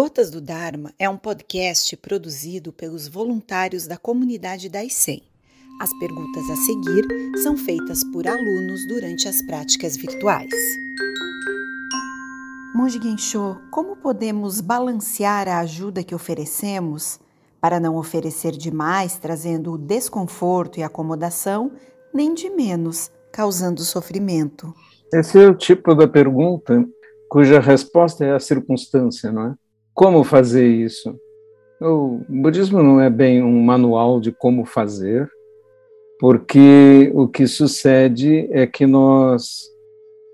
[0.00, 5.24] Gotas do Dharma é um podcast produzido pelos voluntários da comunidade da ICEM.
[5.80, 7.04] As perguntas a seguir
[7.42, 10.54] são feitas por alunos durante as práticas virtuais.
[12.76, 17.18] Monge Gensho, como podemos balancear a ajuda que oferecemos
[17.60, 21.72] para não oferecer demais, trazendo desconforto e acomodação,
[22.14, 24.72] nem de menos, causando sofrimento?
[25.12, 26.86] Esse é o tipo da pergunta
[27.28, 29.67] cuja resposta é a circunstância, não é?
[29.98, 31.20] Como fazer isso?
[31.80, 35.28] O budismo não é bem um manual de como fazer,
[36.20, 39.68] porque o que sucede é que nós,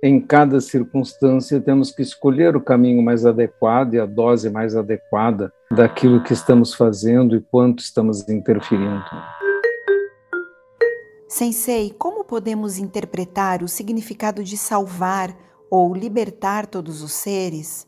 [0.03, 5.51] em cada circunstância, temos que escolher o caminho mais adequado e a dose mais adequada
[5.73, 9.03] daquilo que estamos fazendo e quanto estamos interferindo.
[11.27, 15.35] Sensei, como podemos interpretar o significado de salvar
[15.71, 17.87] ou libertar todos os seres?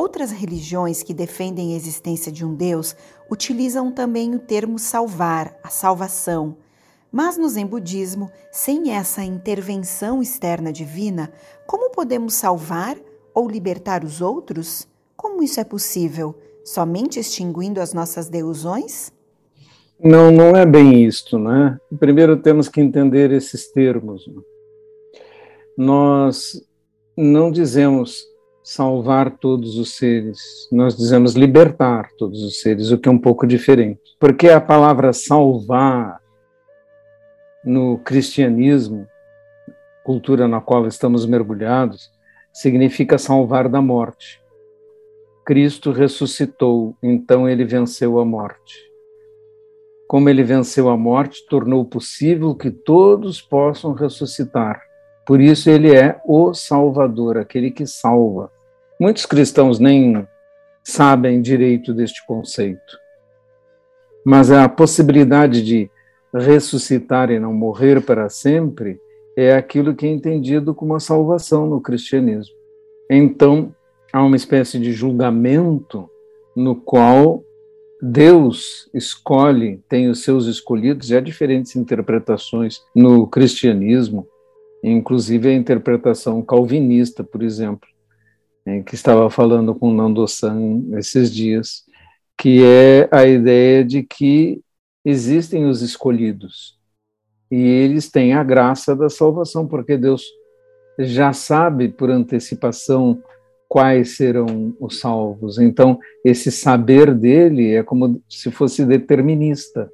[0.00, 2.96] Outras religiões que defendem a existência de um Deus
[3.30, 6.56] utilizam também o termo salvar, a salvação.
[7.12, 11.30] Mas no Zen budismo, sem essa intervenção externa divina,
[11.66, 12.96] como podemos salvar
[13.34, 14.88] ou libertar os outros?
[15.14, 16.34] Como isso é possível?
[16.64, 19.12] Somente extinguindo as nossas deusões?
[20.02, 21.78] Não, não é bem isto, né?
[21.98, 24.24] Primeiro temos que entender esses termos.
[25.76, 26.52] Nós
[27.14, 28.29] não dizemos
[28.70, 33.44] salvar todos os seres, nós dizemos libertar todos os seres, o que é um pouco
[33.44, 34.00] diferente.
[34.16, 36.20] Porque a palavra salvar
[37.64, 39.08] no cristianismo,
[40.04, 42.12] cultura na qual estamos mergulhados,
[42.52, 44.40] significa salvar da morte.
[45.44, 48.78] Cristo ressuscitou, então ele venceu a morte.
[50.06, 54.80] Como ele venceu a morte, tornou possível que todos possam ressuscitar.
[55.26, 58.48] Por isso ele é o Salvador, aquele que salva.
[59.00, 60.28] Muitos cristãos nem
[60.84, 62.98] sabem direito deste conceito.
[64.22, 65.90] Mas a possibilidade de
[66.34, 69.00] ressuscitar e não morrer para sempre
[69.34, 72.54] é aquilo que é entendido como a salvação no cristianismo.
[73.08, 73.74] Então,
[74.12, 76.06] há uma espécie de julgamento
[76.54, 77.42] no qual
[78.02, 84.28] Deus escolhe, tem os seus escolhidos, e há diferentes interpretações no cristianismo,
[84.84, 87.88] inclusive a interpretação calvinista, por exemplo,
[88.86, 91.84] que estava falando com Nando-san esses dias,
[92.38, 94.60] que é a ideia de que
[95.04, 96.80] existem os escolhidos
[97.50, 100.24] e eles têm a graça da salvação, porque Deus
[100.98, 103.20] já sabe por antecipação
[103.68, 105.58] quais serão os salvos.
[105.58, 109.90] Então, esse saber dele é como se fosse determinista.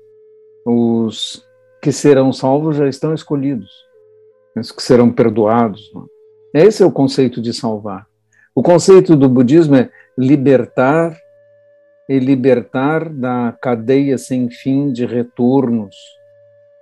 [0.66, 1.46] Os
[1.80, 3.70] que serão salvos já estão escolhidos,
[4.56, 5.92] os que serão perdoados.
[6.52, 8.06] Esse é o conceito de salvar.
[8.56, 11.14] O conceito do budismo é libertar
[12.08, 15.94] e libertar da cadeia sem fim de retornos,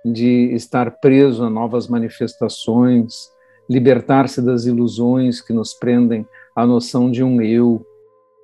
[0.05, 3.29] de estar preso a novas manifestações,
[3.69, 6.25] libertar-se das ilusões que nos prendem
[6.55, 7.85] à noção de um eu.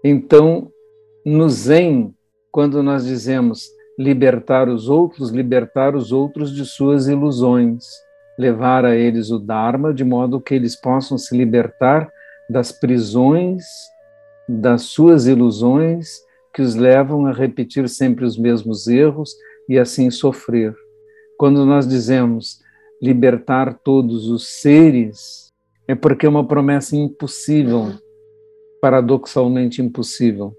[0.04, 0.70] Então,
[1.26, 2.14] no Zen,
[2.52, 7.86] quando nós dizemos libertar os outros, libertar os outros de suas ilusões,
[8.38, 12.12] levar a eles o Dharma de modo que eles possam se libertar
[12.52, 13.64] das prisões,
[14.48, 16.20] das suas ilusões
[16.54, 19.34] que os levam a repetir sempre os mesmos erros
[19.70, 20.76] e assim sofrer.
[21.38, 22.60] Quando nós dizemos
[23.02, 25.50] libertar todos os seres,
[25.88, 27.94] é porque é uma promessa impossível,
[28.82, 30.54] paradoxalmente impossível.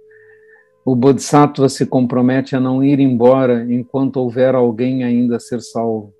[0.84, 6.12] O Bodhisattva se compromete a não ir embora enquanto houver alguém ainda a ser salvo.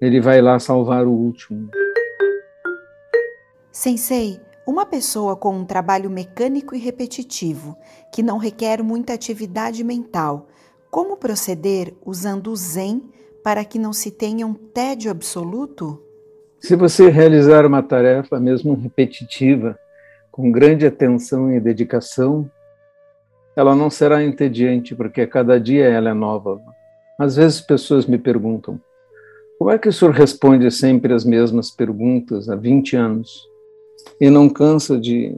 [0.00, 1.68] Ele vai lá salvar o último.
[3.70, 7.76] Sensei, uma pessoa com um trabalho mecânico e repetitivo,
[8.12, 10.48] que não requer muita atividade mental,
[10.90, 13.02] como proceder usando o Zen
[13.42, 16.00] para que não se tenha um tédio absoluto?
[16.60, 19.76] Se você realizar uma tarefa, mesmo repetitiva,
[20.30, 22.48] com grande atenção e dedicação,
[23.56, 26.60] ela não será entediante, porque cada dia ela é nova.
[27.18, 28.80] Às vezes pessoas me perguntam:
[29.58, 33.51] como é que o senhor responde sempre as mesmas perguntas há 20 anos?
[34.20, 35.36] E não cansa de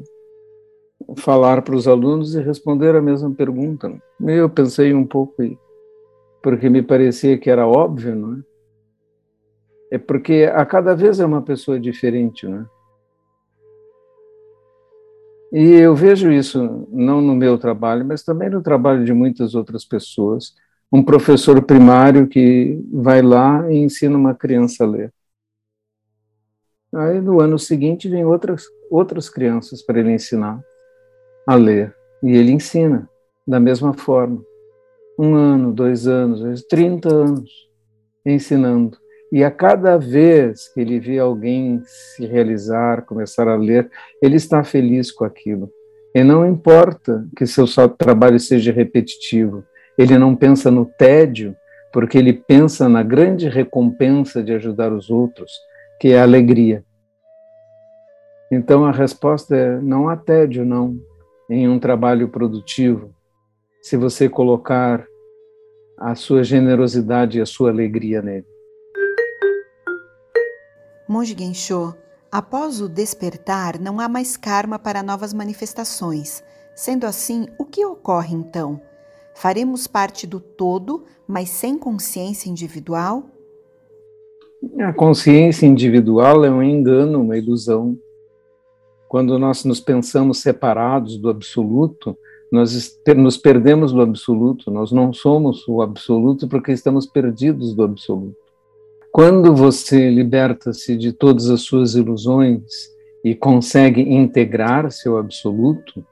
[1.17, 3.93] falar para os alunos e responder a mesma pergunta.
[4.21, 5.35] Eu pensei um pouco,
[6.43, 8.55] porque me parecia que era óbvio, não é?
[9.93, 12.67] É porque a cada vez é uma pessoa diferente, não é?
[15.53, 19.85] E eu vejo isso não no meu trabalho, mas também no trabalho de muitas outras
[19.85, 20.53] pessoas.
[20.93, 25.13] Um professor primário que vai lá e ensina uma criança a ler.
[26.97, 30.63] Aí no ano seguinte vem outras outras crianças para ele ensinar
[31.47, 31.95] a ler.
[32.23, 33.09] E ele ensina
[33.47, 34.43] da mesma forma.
[35.19, 37.51] Um ano, dois anos, trinta anos
[38.25, 38.97] ensinando.
[39.31, 43.91] E a cada vez que ele vê alguém se realizar, começar a ler,
[44.23, 45.71] ele está feliz com aquilo.
[46.15, 49.65] E não importa que seu trabalho seja repetitivo,
[49.99, 51.57] ele não pensa no tédio,
[51.93, 55.51] porque ele pensa na grande recompensa de ajudar os outros,
[56.01, 56.85] que é alegria.
[58.51, 60.99] Então a resposta é: não há tédio, não,
[61.49, 63.15] em um trabalho produtivo,
[63.83, 65.07] se você colocar
[65.99, 68.47] a sua generosidade e a sua alegria nele.
[71.09, 71.95] Monge Gensho,
[72.33, 76.43] após o despertar, não há mais karma para novas manifestações.
[76.75, 78.81] Sendo assim, o que ocorre então?
[79.35, 83.25] Faremos parte do todo, mas sem consciência individual?
[84.81, 87.99] A consciência individual é um engano, uma ilusão.
[89.09, 92.17] Quando nós nos pensamos separados do absoluto,
[92.51, 98.37] nós nos perdemos do absoluto, nós não somos o absoluto porque estamos perdidos do absoluto.
[99.13, 102.63] Quando você liberta-se de todas as suas ilusões
[103.25, 106.05] e consegue integrar seu absoluto,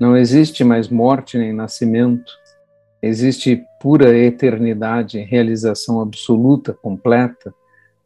[0.00, 2.32] não existe mais morte nem nascimento,
[3.02, 7.54] existe pura eternidade, realização absoluta, completa,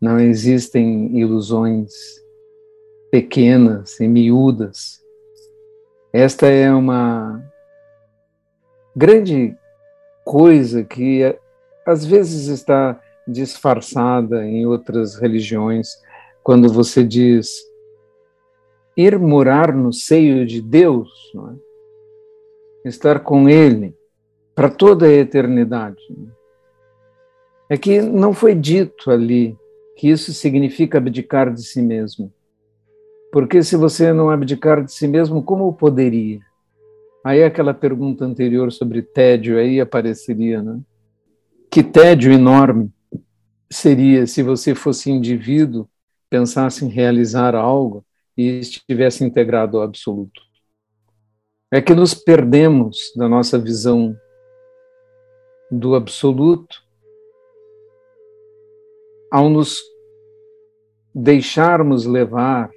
[0.04, 1.90] não existem ilusões
[3.10, 5.02] pequenas e miúdas.
[6.12, 7.42] Esta é uma
[8.94, 9.56] grande
[10.22, 11.34] coisa que
[11.86, 15.88] às vezes está disfarçada em outras religiões,
[16.42, 17.48] quando você diz
[18.94, 22.88] ir morar no seio de Deus, é?
[22.90, 23.96] estar com Ele
[24.54, 26.02] para toda a eternidade.
[27.70, 29.58] É que não foi dito ali
[29.96, 32.32] que isso significa abdicar de si mesmo.
[33.32, 36.40] Porque se você não abdicar de si mesmo, como poderia?
[37.24, 40.80] Aí aquela pergunta anterior sobre tédio aí apareceria, né?
[41.70, 42.92] Que tédio enorme
[43.70, 45.88] seria se você fosse indivíduo,
[46.30, 48.04] pensasse em realizar algo
[48.36, 50.40] e estivesse integrado ao absoluto.
[51.72, 54.16] É que nos perdemos da nossa visão
[55.70, 56.83] do absoluto
[59.34, 59.82] ao nos
[61.12, 62.70] deixarmos levar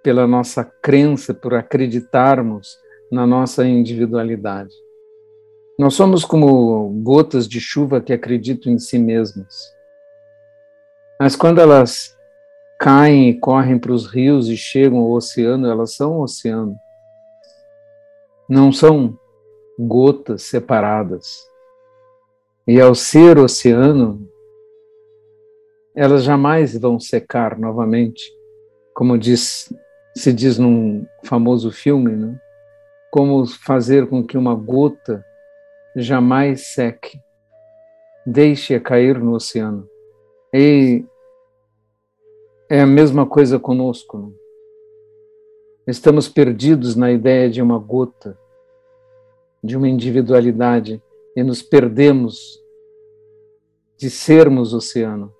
[0.00, 2.78] pela nossa crença, por acreditarmos
[3.10, 4.72] na nossa individualidade.
[5.76, 9.74] Nós somos como gotas de chuva que acreditam em si mesmas.
[11.18, 12.16] Mas quando elas
[12.78, 16.76] caem e correm para os rios e chegam ao oceano, elas são oceano.
[18.48, 19.18] Não são
[19.76, 21.44] gotas separadas.
[22.68, 24.29] E ao ser oceano,
[25.94, 28.32] elas jamais vão secar novamente,
[28.94, 29.72] como diz,
[30.14, 32.40] se diz num famoso filme, né?
[33.10, 35.24] como fazer com que uma gota
[35.96, 37.18] jamais seque.
[38.24, 39.88] Deixe-a cair no oceano.
[40.52, 41.04] E
[42.68, 44.18] é a mesma coisa conosco.
[44.18, 44.34] Não?
[45.86, 48.38] Estamos perdidos na ideia de uma gota,
[49.62, 51.02] de uma individualidade,
[51.34, 52.62] e nos perdemos
[53.96, 55.34] de sermos oceano.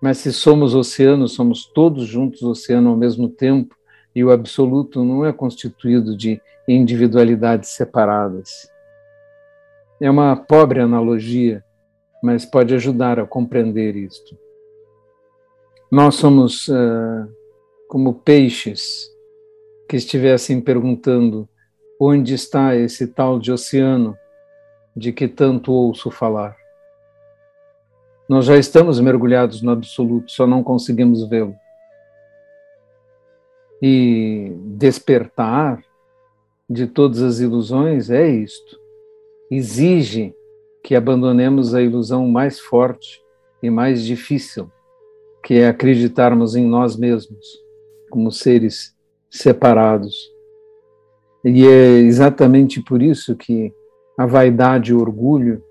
[0.00, 3.74] Mas se somos oceano, somos todos juntos oceano ao mesmo tempo,
[4.14, 8.70] e o absoluto não é constituído de individualidades separadas.
[10.00, 11.64] É uma pobre analogia,
[12.22, 14.36] mas pode ajudar a compreender isto.
[15.90, 17.30] Nós somos uh,
[17.88, 19.08] como peixes
[19.88, 21.48] que estivessem perguntando
[22.00, 24.16] onde está esse tal de oceano
[24.96, 26.56] de que tanto ouço falar.
[28.28, 31.54] Nós já estamos mergulhados no absoluto, só não conseguimos vê-lo.
[33.80, 35.82] E despertar
[36.68, 38.78] de todas as ilusões é isto.
[39.50, 40.34] Exige
[40.82, 43.22] que abandonemos a ilusão mais forte
[43.62, 44.70] e mais difícil,
[45.42, 47.46] que é acreditarmos em nós mesmos
[48.10, 48.94] como seres
[49.30, 50.32] separados.
[51.44, 53.72] E é exatamente por isso que
[54.18, 55.62] a vaidade e o orgulho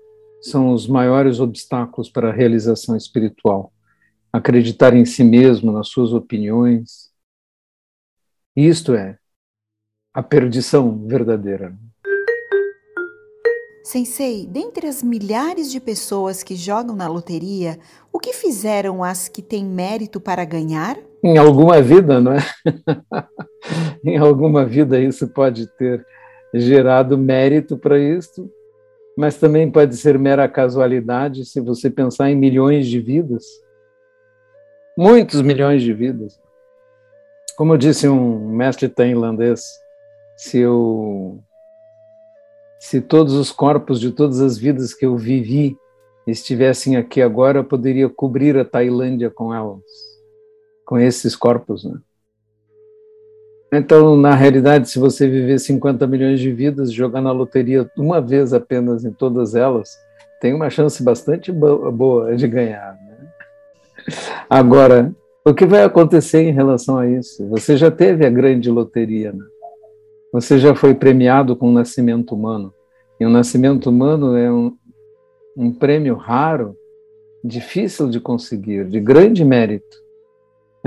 [0.48, 3.72] são os maiores obstáculos para a realização espiritual.
[4.32, 7.10] Acreditar em si mesmo, nas suas opiniões,
[8.54, 9.18] isto é
[10.14, 11.76] a perdição verdadeira.
[13.84, 17.78] Sensei, dentre as milhares de pessoas que jogam na loteria,
[18.12, 20.98] o que fizeram as que têm mérito para ganhar?
[21.22, 22.38] Em alguma vida, não é?
[24.04, 26.04] em alguma vida isso pode ter
[26.52, 28.50] gerado mérito para isso,
[29.16, 33.44] mas também pode ser mera casualidade se você pensar em milhões de vidas.
[34.96, 36.38] Muitos milhões de vidas.
[37.56, 39.62] Como disse um mestre tailandês,
[40.36, 41.42] se eu
[42.78, 45.76] se todos os corpos de todas as vidas que eu vivi
[46.26, 49.80] estivessem aqui agora, eu poderia cobrir a Tailândia com elas,
[50.84, 51.98] com esses corpos, né?
[53.72, 58.52] Então, na realidade, se você viver 50 milhões de vidas, jogar na loteria uma vez
[58.52, 59.98] apenas em todas elas,
[60.40, 62.94] tem uma chance bastante boa de ganhar.
[62.94, 63.28] Né?
[64.48, 65.12] Agora,
[65.44, 67.46] o que vai acontecer em relação a isso?
[67.48, 69.44] Você já teve a grande loteria, né?
[70.32, 72.72] Você já foi premiado com o nascimento humano.
[73.18, 74.76] E o nascimento humano é um,
[75.56, 76.76] um prêmio raro,
[77.42, 80.05] difícil de conseguir, de grande mérito.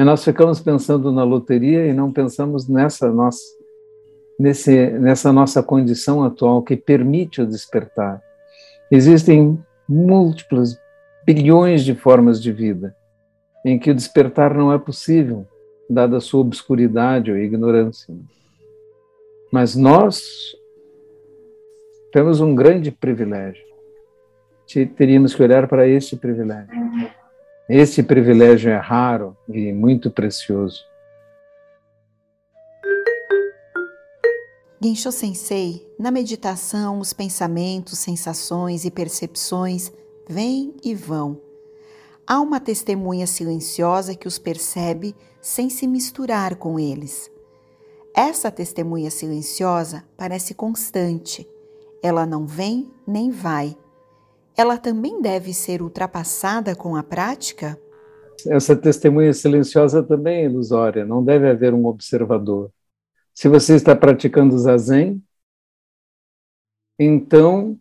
[0.05, 3.43] Nós ficamos pensando na loteria e não pensamos nessa nossa,
[4.39, 8.21] nesse, nessa nossa condição atual que permite o despertar.
[8.91, 10.79] Existem múltiplas,
[11.25, 12.95] bilhões de formas de vida
[13.65, 15.45] em que o despertar não é possível,
[15.89, 18.15] dada a sua obscuridade ou ignorância.
[19.51, 20.21] Mas nós
[22.11, 23.63] temos um grande privilégio.
[24.95, 26.69] Teríamos que olhar para este privilégio.
[27.69, 30.83] Este privilégio é raro e muito precioso.
[34.81, 39.91] Gensho Sensei, na meditação, os pensamentos, sensações e percepções
[40.27, 41.39] vêm e vão.
[42.25, 47.29] Há uma testemunha silenciosa que os percebe sem se misturar com eles.
[48.15, 51.47] Essa testemunha silenciosa parece constante.
[52.01, 53.77] Ela não vem nem vai.
[54.59, 57.79] Ela também deve ser ultrapassada com a prática?
[58.45, 62.69] Essa testemunha silenciosa também é ilusória, não deve haver um observador.
[63.33, 65.23] Se você está praticando zazen,
[66.99, 67.79] então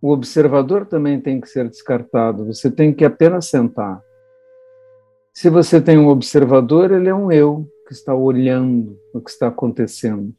[0.00, 2.46] o observador também tem que ser descartado.
[2.46, 4.00] Você tem que apenas sentar.
[5.34, 9.48] Se você tem um observador, ele é um eu que está olhando o que está
[9.48, 10.34] acontecendo.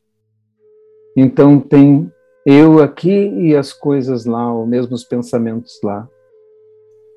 [1.15, 2.11] Então tem
[2.45, 6.07] eu aqui e as coisas lá, ou mesmo os pensamentos lá.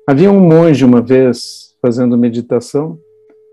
[0.07, 2.99] Havia um monge uma vez fazendo meditação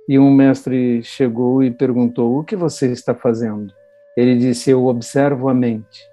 [0.09, 3.73] e um mestre chegou e perguntou: O que você está fazendo?
[4.17, 6.07] Ele disse: Eu observo a mente.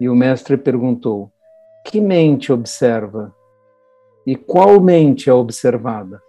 [0.00, 1.30] E o mestre perguntou:
[1.84, 3.32] Que mente observa?
[4.26, 6.20] E qual mente é observada?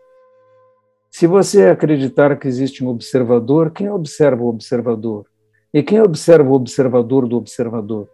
[1.10, 5.26] Se você acreditar que existe um observador, quem observa o observador?
[5.74, 8.08] E quem observa o observador do observador?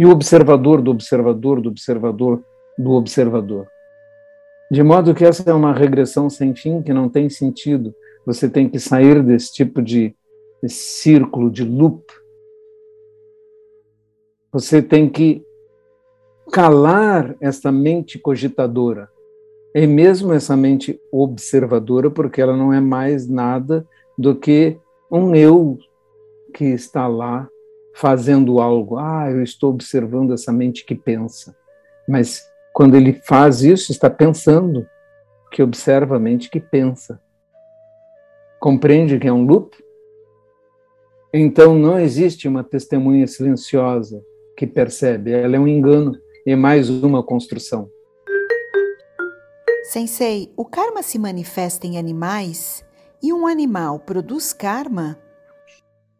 [0.00, 2.42] E o observador do observador do observador
[2.78, 3.68] do observador?
[4.72, 7.94] De modo que essa é uma regressão sem fim que não tem sentido.
[8.24, 10.16] Você tem que sair desse tipo de
[10.66, 12.02] círculo, de loop.
[14.50, 15.44] Você tem que
[16.50, 19.10] calar essa mente cogitadora.
[19.74, 24.78] E mesmo essa mente observadora, porque ela não é mais nada do que
[25.12, 25.76] um eu
[26.54, 27.46] que está lá
[27.94, 28.98] fazendo algo.
[28.98, 31.56] Ah, eu estou observando essa mente que pensa.
[32.08, 32.42] Mas
[32.72, 34.86] quando ele faz isso, está pensando,
[35.50, 37.20] que observa a mente que pensa.
[38.60, 39.76] Compreende que é um loop?
[41.32, 44.22] Então não existe uma testemunha silenciosa
[44.56, 47.88] que percebe, ela é um engano e mais uma construção.
[49.84, 52.84] Sensei, o karma se manifesta em animais
[53.22, 55.18] e um animal produz karma?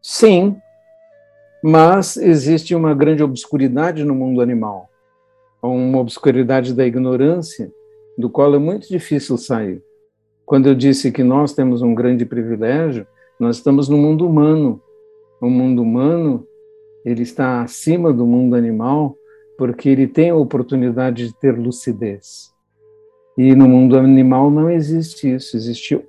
[0.01, 0.59] Sim,
[1.63, 4.91] mas existe uma grande obscuridade no mundo animal
[5.67, 7.71] uma obscuridade da ignorância,
[8.17, 9.81] do qual é muito difícil sair.
[10.45, 13.05] Quando eu disse que nós temos um grande privilégio,
[13.39, 14.81] nós estamos no mundo humano.
[15.39, 16.45] O mundo humano,
[17.05, 19.15] ele está acima do mundo animal,
[19.57, 22.51] porque ele tem a oportunidade de ter lucidez.
[23.37, 26.03] E no mundo animal não existe isso, existe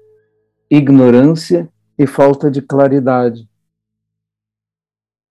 [0.71, 1.69] ignorância
[1.99, 3.49] e falta de claridade.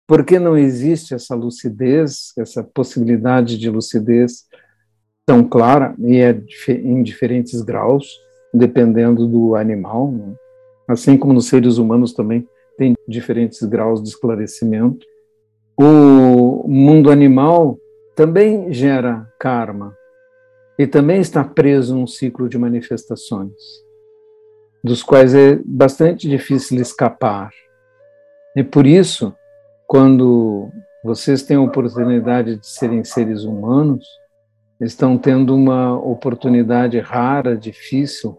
[0.06, 4.44] Porque não existe essa lucidez, essa possibilidade de lucidez
[5.26, 8.16] tão clara, e é em diferentes graus,
[8.54, 10.34] dependendo do animal, né?
[10.88, 12.46] assim como nos seres humanos também
[12.78, 15.04] tem diferentes graus de esclarecimento.
[15.76, 17.78] O mundo animal
[18.14, 19.96] também gera karma
[20.78, 23.52] e também está preso num ciclo de manifestações,
[24.84, 27.50] dos quais é bastante difícil escapar.
[28.54, 29.34] E por isso,
[29.86, 30.68] quando
[31.04, 34.06] vocês têm a oportunidade de serem seres humanos,
[34.80, 38.36] estão tendo uma oportunidade rara, difícil,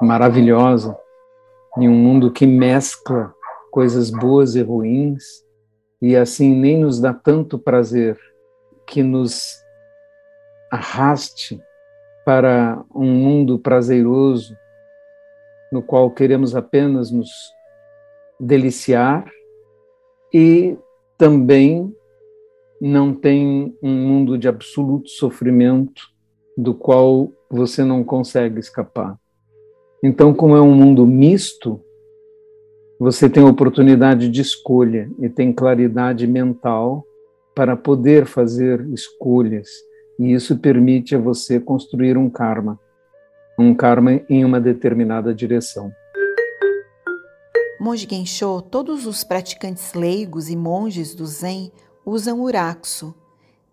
[0.00, 0.96] maravilhosa,
[1.78, 3.32] em um mundo que mescla
[3.70, 5.44] coisas boas e ruins,
[6.02, 8.18] e assim nem nos dá tanto prazer
[8.86, 9.62] que nos
[10.70, 11.60] arraste
[12.24, 14.56] para um mundo prazeroso,
[15.70, 17.30] no qual queremos apenas nos
[18.40, 19.24] deliciar
[20.32, 20.76] e
[21.18, 21.92] também
[22.80, 26.02] não tem um mundo de absoluto sofrimento
[26.56, 29.18] do qual você não consegue escapar.
[30.02, 31.80] Então, como é um mundo misto,
[33.00, 37.04] você tem oportunidade de escolha e tem claridade mental
[37.54, 39.68] para poder fazer escolhas,
[40.18, 42.78] e isso permite a você construir um karma,
[43.58, 45.90] um karma em uma determinada direção.
[47.80, 51.70] Monge Gensho, todos os praticantes leigos e monges do Zen
[52.04, 53.14] usam uraxo.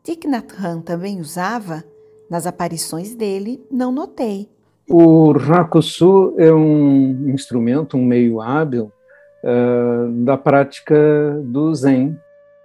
[0.04, 1.84] Thich Nhat Hanh também usava?
[2.30, 4.48] Nas aparições dele, não notei.
[4.88, 8.92] O rakusu é um instrumento, um meio hábil
[9.44, 10.96] uh, da prática
[11.44, 12.16] do Zen,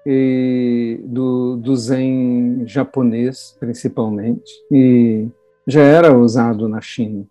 [0.05, 5.29] e do, do Zen japonês, principalmente, e
[5.67, 7.27] já era usado na China.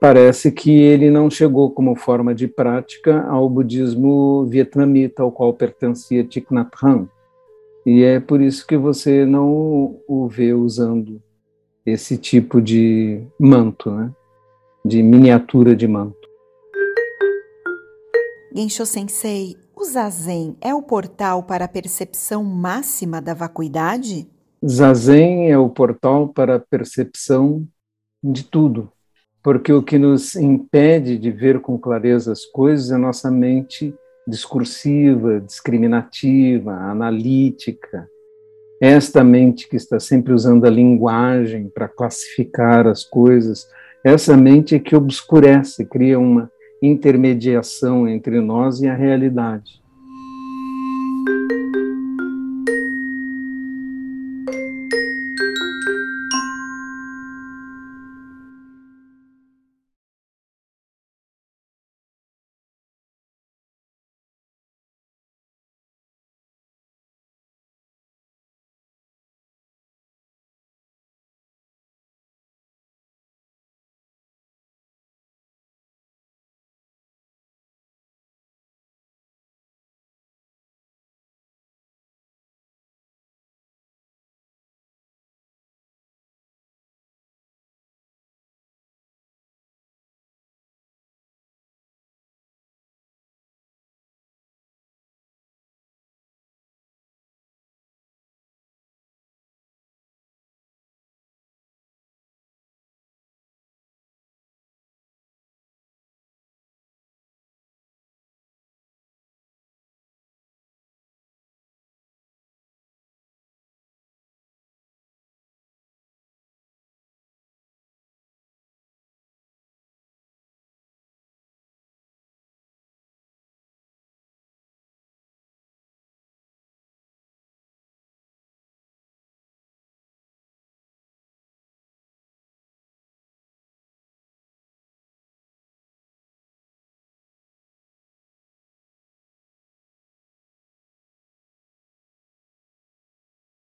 [0.00, 6.24] Parece que ele não chegou como forma de prática ao budismo vietnamita, ao qual pertencia
[6.24, 7.06] Thich Nhat Hanh.
[7.84, 11.20] E é por isso que você não o vê usando
[11.84, 14.10] esse tipo de manto, né?
[14.84, 16.16] de miniatura de manto.
[18.54, 24.26] Gensho Sensei, o Zazen é o portal para a percepção máxima da vacuidade?
[24.66, 27.66] Zazen é o portal para a percepção
[28.22, 28.90] de tudo,
[29.42, 33.94] porque o que nos impede de ver com clareza as coisas é nossa mente
[34.26, 38.08] discursiva, discriminativa, analítica.
[38.80, 43.68] Esta mente que está sempre usando a linguagem para classificar as coisas,
[44.04, 46.50] essa mente é que obscurece, cria uma
[46.82, 49.79] intermediação entre nós e a realidade.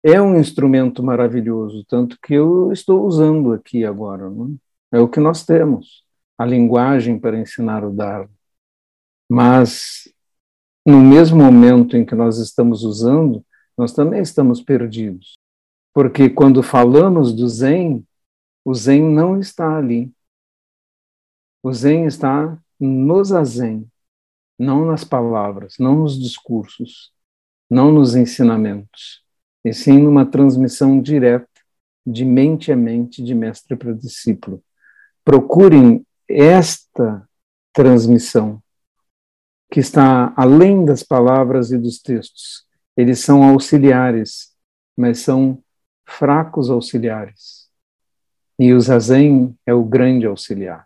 [0.09, 4.31] É um instrumento maravilhoso, tanto que eu estou usando aqui agora.
[4.31, 4.57] Não?
[4.93, 4.99] É?
[4.99, 6.05] é o que nós temos,
[6.39, 8.31] a linguagem para ensinar o Dharma.
[9.29, 10.09] Mas,
[10.87, 13.45] no mesmo momento em que nós estamos usando,
[13.77, 15.37] nós também estamos perdidos.
[15.93, 18.07] Porque quando falamos do Zen,
[18.65, 20.13] o Zen não está ali.
[21.65, 23.91] O Zen está no Zazen,
[24.57, 27.13] não nas palavras, não nos discursos,
[27.69, 29.26] não nos ensinamentos
[29.67, 31.49] e sim numa transmissão direta
[32.07, 34.63] de mente a mente, de mestre para discípulo.
[35.25, 37.29] Procurem esta
[37.73, 38.63] transmissão,
[39.69, 42.65] que está além das palavras e dos textos.
[42.97, 44.55] Eles são auxiliares,
[44.97, 45.61] mas são
[46.07, 47.69] fracos auxiliares.
[48.57, 50.86] E o Zazen é o grande auxiliar.